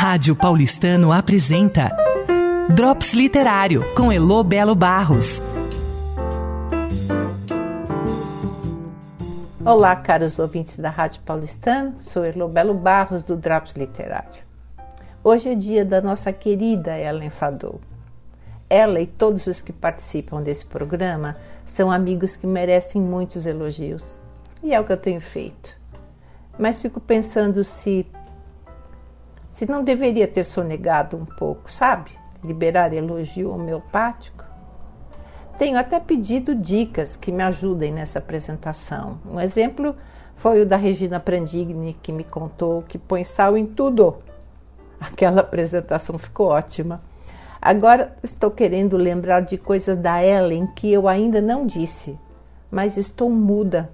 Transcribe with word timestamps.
Rádio 0.00 0.36
Paulistano 0.36 1.10
apresenta 1.10 1.90
Drops 2.72 3.14
Literário 3.14 3.82
com 3.96 4.12
Elo 4.12 4.44
Belo 4.44 4.72
Barros. 4.72 5.42
Olá, 9.64 9.96
caros 9.96 10.38
ouvintes 10.38 10.76
da 10.76 10.88
Rádio 10.88 11.20
Paulistano, 11.22 11.96
sou 12.00 12.24
Elo 12.24 12.46
Belo 12.46 12.74
Barros 12.74 13.24
do 13.24 13.36
Drops 13.36 13.72
Literário. 13.72 14.40
Hoje 15.24 15.48
é 15.48 15.56
dia 15.56 15.84
da 15.84 16.00
nossa 16.00 16.32
querida 16.32 16.96
Ellen 16.96 17.28
Fadou. 17.28 17.80
Ela 18.70 19.00
e 19.00 19.06
todos 19.06 19.48
os 19.48 19.60
que 19.60 19.72
participam 19.72 20.40
desse 20.40 20.64
programa 20.64 21.36
são 21.66 21.90
amigos 21.90 22.36
que 22.36 22.46
merecem 22.46 23.02
muitos 23.02 23.46
elogios. 23.46 24.20
E 24.62 24.72
é 24.72 24.78
o 24.78 24.84
que 24.84 24.92
eu 24.92 24.96
tenho 24.96 25.20
feito. 25.20 25.76
Mas 26.56 26.80
fico 26.80 27.00
pensando 27.00 27.64
se 27.64 28.06
se 29.58 29.66
não 29.66 29.82
deveria 29.82 30.28
ter 30.28 30.44
sonegado 30.44 31.16
um 31.16 31.24
pouco, 31.24 31.68
sabe? 31.68 32.12
Liberar 32.44 32.94
elogio 32.94 33.50
homeopático. 33.50 34.44
Tenho 35.58 35.76
até 35.76 35.98
pedido 35.98 36.54
dicas 36.54 37.16
que 37.16 37.32
me 37.32 37.42
ajudem 37.42 37.90
nessa 37.90 38.20
apresentação. 38.20 39.18
Um 39.28 39.40
exemplo 39.40 39.96
foi 40.36 40.62
o 40.62 40.66
da 40.66 40.76
Regina 40.76 41.18
Prandigni, 41.18 41.98
que 42.00 42.12
me 42.12 42.22
contou 42.22 42.82
que 42.82 42.96
põe 42.98 43.24
sal 43.24 43.56
em 43.56 43.66
tudo. 43.66 44.18
Aquela 45.00 45.40
apresentação 45.40 46.16
ficou 46.20 46.46
ótima. 46.50 47.02
Agora 47.60 48.16
estou 48.22 48.52
querendo 48.52 48.96
lembrar 48.96 49.40
de 49.40 49.58
coisas 49.58 49.98
da 49.98 50.22
Ellen 50.24 50.68
que 50.68 50.92
eu 50.92 51.08
ainda 51.08 51.40
não 51.40 51.66
disse, 51.66 52.16
mas 52.70 52.96
estou 52.96 53.28
muda, 53.28 53.90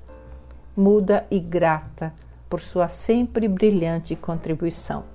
muda 0.76 1.26
e 1.30 1.40
grata 1.40 2.12
por 2.50 2.60
sua 2.60 2.86
sempre 2.86 3.48
brilhante 3.48 4.14
contribuição. 4.14 5.13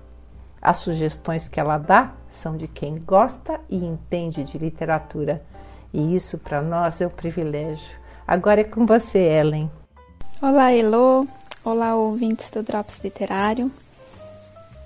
As 0.61 0.79
sugestões 0.79 1.47
que 1.47 1.59
ela 1.59 1.77
dá 1.77 2.13
são 2.29 2.57
de 2.57 2.67
quem 2.67 2.97
gosta 2.99 3.61
e 3.69 3.77
entende 3.77 4.43
de 4.43 4.57
literatura, 4.57 5.41
e 5.93 6.15
isso 6.15 6.37
para 6.37 6.61
nós 6.61 6.99
é 7.01 7.07
um 7.07 7.11
privilégio. 7.11 7.97
Agora 8.27 8.61
é 8.61 8.63
com 8.63 8.85
você, 8.85 9.19
Ellen. 9.19 9.71
Olá, 10.41 10.71
Elo. 10.71 11.27
Olá, 11.63 11.95
ouvintes 11.95 12.51
do 12.51 12.61
Drops 12.61 12.99
Literário. 13.03 13.71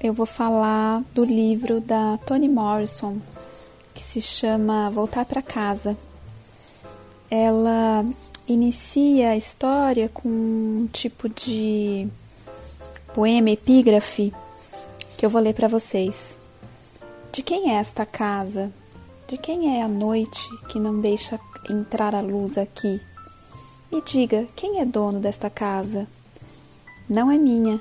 Eu 0.02 0.14
vou 0.14 0.26
falar 0.26 1.02
do 1.14 1.26
livro 1.26 1.82
da 1.82 2.18
Toni 2.26 2.48
Morrison, 2.48 3.18
que 3.94 4.04
se 4.04 4.22
chama 4.22 4.90
Voltar 4.90 5.26
para 5.26 5.42
Casa. 5.42 5.98
Ela 7.30 8.06
inicia 8.48 9.30
a 9.30 9.38
história 9.38 10.08
com 10.08 10.30
um 10.30 10.88
tipo 10.92 11.28
de 11.28 12.08
poema 13.14 13.50
epígrafe 13.50 14.34
que 15.24 15.26
eu 15.26 15.30
vou 15.30 15.42
ler 15.42 15.54
para 15.54 15.70
vocês. 15.70 16.38
De 17.32 17.42
quem 17.42 17.72
é 17.72 17.76
esta 17.76 18.06
casa? 18.06 18.70
De 19.26 19.38
quem 19.38 19.80
é 19.80 19.82
a 19.82 19.88
noite 19.88 20.42
que 20.68 20.78
não 20.78 21.00
deixa 21.00 21.40
entrar 21.70 22.14
a 22.14 22.20
luz 22.20 22.58
aqui? 22.58 23.00
Me 23.90 24.02
diga, 24.02 24.46
quem 24.54 24.82
é 24.82 24.86
dono 24.86 25.22
desta 25.22 25.50
casa? 25.50 26.08
Não 27.08 27.32
é 27.32 27.38
minha. 27.38 27.80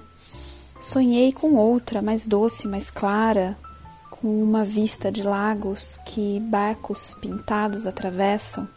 Sonhei 0.80 1.32
com 1.32 1.56
outra, 1.56 2.00
mais 2.00 2.26
doce, 2.26 2.68
mais 2.68 2.92
clara, 2.92 3.58
com 4.08 4.40
uma 4.40 4.64
vista 4.64 5.10
de 5.10 5.24
lagos 5.24 5.98
que 6.06 6.38
barcos 6.38 7.12
pintados 7.20 7.88
atravessam, 7.88 8.68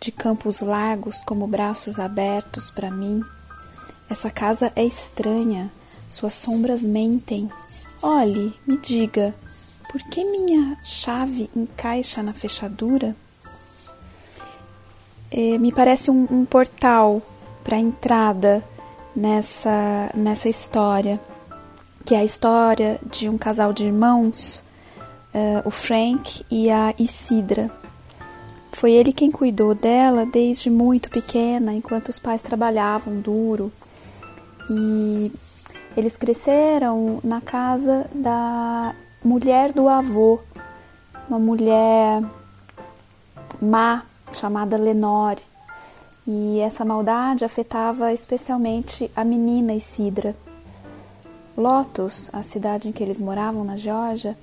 de 0.00 0.10
campos 0.10 0.62
largos 0.62 1.20
como 1.22 1.46
braços 1.46 1.98
abertos 1.98 2.70
para 2.70 2.90
mim. 2.90 3.22
Essa 4.08 4.30
casa 4.30 4.72
é 4.74 4.86
estranha, 4.86 5.70
suas 6.10 6.34
sombras 6.34 6.82
mentem. 6.82 7.48
Olhe, 8.02 8.52
me 8.66 8.76
diga, 8.76 9.34
por 9.90 10.02
que 10.02 10.24
minha 10.24 10.76
chave 10.82 11.48
encaixa 11.56 12.22
na 12.22 12.32
fechadura? 12.32 13.16
É, 15.30 15.56
me 15.56 15.72
parece 15.72 16.10
um, 16.10 16.26
um 16.30 16.44
portal 16.44 17.22
para 17.62 17.78
entrada 17.78 18.64
nessa, 19.14 20.10
nessa 20.14 20.48
história, 20.48 21.20
que 22.04 22.14
é 22.14 22.18
a 22.18 22.24
história 22.24 22.98
de 23.08 23.28
um 23.28 23.38
casal 23.38 23.72
de 23.72 23.86
irmãos, 23.86 24.64
uh, 25.32 25.62
o 25.64 25.70
Frank 25.70 26.44
e 26.50 26.68
a 26.70 26.92
Isidra. 26.98 27.70
Foi 28.72 28.92
ele 28.92 29.12
quem 29.12 29.30
cuidou 29.30 29.74
dela 29.74 30.26
desde 30.26 30.70
muito 30.70 31.10
pequena, 31.10 31.72
enquanto 31.72 32.08
os 32.08 32.18
pais 32.18 32.42
trabalhavam 32.42 33.20
duro. 33.20 33.70
E 34.70 35.30
eles 35.96 36.16
cresceram 36.16 37.20
na 37.22 37.40
casa 37.40 38.06
da 38.14 38.94
mulher 39.24 39.72
do 39.72 39.88
avô, 39.88 40.40
uma 41.28 41.38
mulher 41.38 42.22
má 43.60 44.04
chamada 44.32 44.76
Lenore. 44.76 45.42
E 46.26 46.60
essa 46.60 46.84
maldade 46.84 47.44
afetava 47.44 48.12
especialmente 48.12 49.10
a 49.16 49.24
menina 49.24 49.74
Isidra. 49.74 50.36
Lotus, 51.56 52.30
a 52.32 52.42
cidade 52.42 52.88
em 52.88 52.92
que 52.92 53.02
eles 53.02 53.20
moravam 53.20 53.64
na 53.64 53.76
Geórgia, 53.76 54.36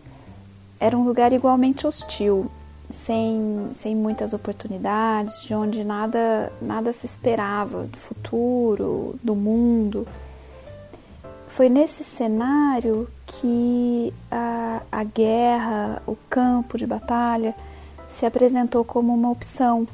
era 0.79 0.97
um 0.97 1.03
lugar 1.03 1.33
igualmente 1.33 1.87
hostil, 1.87 2.51
sem, 2.91 3.69
sem 3.79 3.95
muitas 3.95 4.33
oportunidades, 4.33 5.43
de 5.43 5.53
onde 5.53 5.83
nada, 5.83 6.51
nada 6.61 6.93
se 6.93 7.05
esperava 7.05 7.83
do 7.83 7.97
futuro, 7.97 9.15
do 9.23 9.35
mundo. 9.35 10.07
Foi 11.47 11.69
nesse 11.69 12.03
cenário 12.03 13.07
que 13.25 14.13
a, 14.29 14.81
a 14.91 15.03
guerra, 15.03 16.01
o 16.05 16.15
campo 16.29 16.77
de 16.77 16.85
batalha, 16.85 17.55
se 18.17 18.25
apresentou 18.25 18.83
como 18.83 19.13
uma 19.13 19.29
opção 19.29 19.87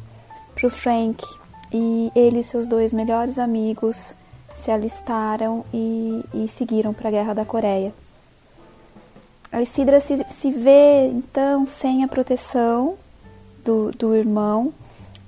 para 0.56 0.68
o 0.68 0.70
Frank 0.70 1.24
e 1.72 2.12
ele 2.16 2.40
e 2.40 2.44
seus 2.44 2.68
dois 2.68 2.94
melhores 2.94 3.40
amigos 3.40 4.16
se 4.56 4.72
alistaram 4.72 5.66
e, 5.74 6.24
e 6.34 6.48
seguiram 6.48 6.94
para 6.94 7.10
a 7.10 7.12
Guerra 7.12 7.34
da 7.34 7.46
Coreia. 7.46 7.94
A 9.52 9.62
Isidra 9.62 10.00
se, 10.00 10.26
se 10.30 10.52
vê 10.52 11.08
então 11.08 11.66
sem 11.66 12.04
a 12.04 12.08
proteção 12.08 12.96
do, 13.64 13.92
do 13.92 14.16
irmão 14.16 14.74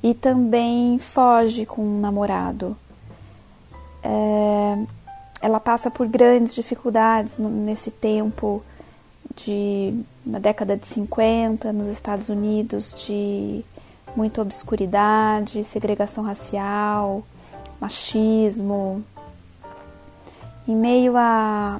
e 0.02 0.14
também 0.14 0.98
foge 1.00 1.66
com 1.66 1.82
um 1.82 2.00
namorado. 2.00 2.78
É, 4.04 4.78
ela 5.46 5.60
passa 5.60 5.92
por 5.92 6.08
grandes 6.08 6.56
dificuldades 6.56 7.38
nesse 7.38 7.92
tempo 7.92 8.64
de 9.36 9.94
na 10.26 10.40
década 10.40 10.76
de 10.76 10.88
50 10.88 11.72
nos 11.72 11.88
Estados 11.88 12.30
Unidos 12.30 12.96
de 13.06 13.64
muita 14.16 14.42
obscuridade, 14.42 15.64
segregação 15.64 16.24
racial, 16.24 17.22
machismo. 17.80 19.04
Em 20.68 20.76
meio 20.76 21.16
a 21.16 21.80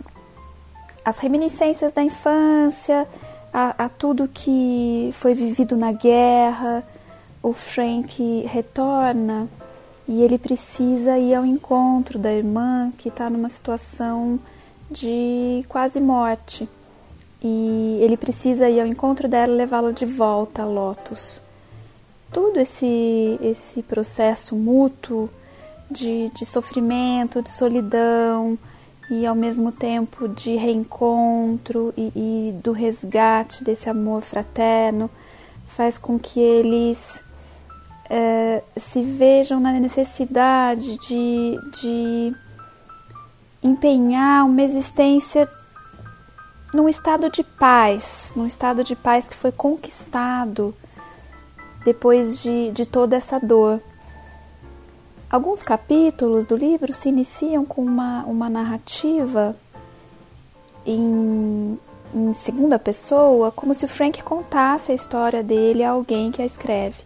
as 1.04 1.18
reminiscências 1.18 1.92
da 1.92 2.04
infância, 2.04 3.08
a, 3.52 3.86
a 3.86 3.90
tudo 3.90 4.28
que 4.28 5.10
foi 5.14 5.34
vivido 5.34 5.76
na 5.76 5.92
guerra, 5.92 6.84
o 7.42 7.52
Frank 7.52 8.46
retorna 8.48 9.48
e 10.08 10.22
ele 10.22 10.38
precisa 10.38 11.18
ir 11.18 11.34
ao 11.34 11.46
encontro 11.46 12.20
da 12.20 12.32
irmã 12.32 12.92
que 12.98 13.10
está 13.10 13.30
numa 13.30 13.50
situação 13.50 14.40
de 14.90 15.66
quase 15.68 16.00
morte. 16.00 16.70
E 17.42 18.00
ele 18.02 18.18
precisa 18.18 18.70
ir 18.70 18.80
ao 18.80 18.88
encontro 18.88 19.28
dela 19.28 19.54
e 19.54 19.58
levá-la 19.58 19.92
de 19.92 20.06
volta 20.06 20.62
a 20.62 20.66
Lotus. 20.66 21.42
Todo 22.32 22.60
esse, 22.60 23.40
esse 23.42 23.82
processo 23.82 24.56
mútuo 24.56 25.30
de, 25.90 26.30
de 26.30 26.46
sofrimento, 26.46 27.42
de 27.42 27.50
solidão 27.50 28.58
e 29.10 29.26
ao 29.26 29.36
mesmo 29.36 29.72
tempo 29.72 30.28
de 30.28 30.56
reencontro 30.56 31.94
e, 31.96 32.12
e 32.16 32.52
do 32.64 32.72
resgate 32.72 33.64
desse 33.64 33.90
amor 33.90 34.22
fraterno 34.22 35.10
faz 35.68 35.98
com 35.98 36.18
que 36.18 36.40
eles 36.40 37.24
é, 38.10 38.64
se 38.78 39.02
vejam 39.02 39.60
na 39.60 39.72
necessidade 39.72 40.98
de, 40.98 41.60
de 41.72 42.36
empenhar 43.64 44.46
uma 44.46 44.62
existência 44.62 45.50
num 46.74 46.90
estado 46.90 47.30
de 47.30 47.44
paz, 47.44 48.32
num 48.36 48.46
estado 48.46 48.84
de 48.84 48.96
paz 48.96 49.28
que 49.28 49.36
foi 49.36 49.52
conquistado 49.52 50.76
depois 51.86 52.42
de, 52.42 52.72
de 52.72 52.86
toda 52.86 53.16
essa 53.16 53.40
dor. 53.40 53.82
Alguns 55.30 55.64
capítulos 55.64 56.46
do 56.46 56.56
livro 56.56 56.94
se 56.94 57.10
iniciam 57.10 57.66
com 57.66 57.84
uma, 57.84 58.24
uma 58.26 58.50
narrativa 58.50 59.56
em, 60.86 61.80
em 62.14 62.34
segunda 62.34 62.78
pessoa, 62.78 63.52
como 63.52 63.74
se 63.74 63.86
o 63.86 63.88
Frank 63.88 64.22
contasse 64.24 64.92
a 64.92 64.96
história 64.96 65.42
dele 65.42 65.84
a 65.84 65.92
alguém 65.92 66.32
que 66.32 66.42
a 66.42 66.46
escreve. 66.46 67.05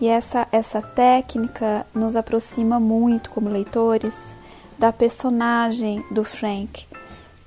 E 0.00 0.08
essa, 0.08 0.48
essa 0.50 0.80
técnica 0.80 1.86
nos 1.94 2.16
aproxima 2.16 2.80
muito 2.80 3.30
como 3.30 3.48
leitores 3.50 4.36
da 4.78 4.92
personagem 4.92 6.02
do 6.10 6.24
Frank. 6.24 6.86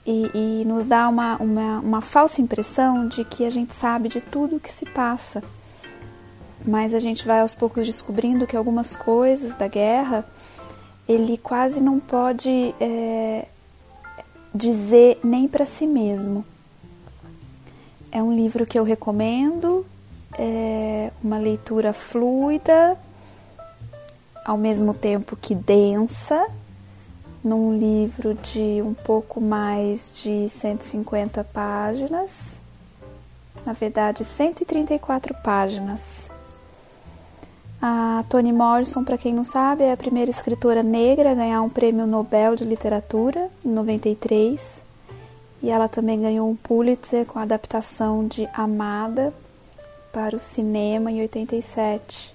e, 0.05 0.29
e 0.33 0.65
nos 0.65 0.85
dá 0.85 1.07
uma, 1.07 1.37
uma, 1.37 1.79
uma 1.79 2.01
falsa 2.01 2.41
impressão 2.41 3.07
de 3.07 3.23
que 3.23 3.45
a 3.45 3.49
gente 3.49 3.73
sabe 3.73 4.09
de 4.09 4.19
tudo 4.21 4.57
o 4.57 4.59
que 4.59 4.71
se 4.71 4.85
passa. 4.85 5.41
Mas 6.65 6.93
a 6.93 6.99
gente 6.99 7.25
vai 7.25 7.39
aos 7.41 7.55
poucos 7.55 7.85
descobrindo 7.85 8.47
que 8.47 8.55
algumas 8.55 8.95
coisas 8.95 9.55
da 9.55 9.67
guerra 9.67 10.25
ele 11.07 11.37
quase 11.37 11.81
não 11.81 11.99
pode 11.99 12.73
é, 12.79 13.45
dizer 14.53 15.19
nem 15.23 15.47
para 15.47 15.65
si 15.65 15.85
mesmo. 15.85 16.45
É 18.11 18.21
um 18.21 18.33
livro 18.33 18.65
que 18.65 18.77
eu 18.77 18.83
recomendo, 18.83 19.85
é 20.37 21.11
uma 21.23 21.37
leitura 21.37 21.93
fluida, 21.93 22.97
ao 24.45 24.57
mesmo 24.57 24.93
tempo 24.93 25.35
que 25.35 25.55
densa, 25.55 26.45
num 27.43 27.77
livro 27.77 28.33
de 28.35 28.81
um 28.81 28.93
pouco 28.93 29.41
mais 29.41 30.11
de 30.23 30.47
150 30.49 31.43
páginas, 31.43 32.55
na 33.65 33.73
verdade 33.73 34.23
134 34.23 35.35
páginas. 35.43 36.29
A 37.81 38.23
Toni 38.29 38.53
Morrison, 38.53 39.03
para 39.03 39.17
quem 39.17 39.33
não 39.33 39.43
sabe, 39.43 39.83
é 39.83 39.91
a 39.91 39.97
primeira 39.97 40.31
escritora 40.31 40.81
negra 40.81 41.31
a 41.31 41.35
ganhar 41.35 41.61
um 41.61 41.69
prêmio 41.69 42.07
Nobel 42.07 42.55
de 42.55 42.63
Literatura 42.63 43.49
em 43.65 43.69
93. 43.69 44.81
E 45.61 45.69
ela 45.69 45.89
também 45.89 46.21
ganhou 46.21 46.49
um 46.49 46.55
Pulitzer 46.55 47.25
com 47.25 47.39
a 47.39 47.41
adaptação 47.41 48.25
de 48.25 48.47
Amada 48.53 49.33
para 50.13 50.35
o 50.35 50.39
cinema 50.39 51.11
em 51.11 51.21
87. 51.21 52.33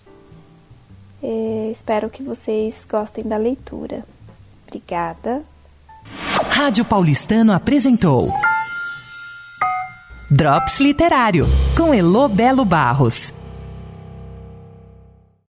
E 1.22 1.70
espero 1.72 2.10
que 2.10 2.22
vocês 2.22 2.86
gostem 2.90 3.24
da 3.24 3.36
leitura. 3.36 4.04
Obrigada. 4.66 5.42
Rádio 6.50 6.84
Paulistano 6.84 7.52
apresentou 7.52 8.28
Drops 10.30 10.80
Literário 10.80 11.46
com 11.76 11.94
Elo 11.94 12.28
Belo 12.28 12.64
Barros. 12.64 13.32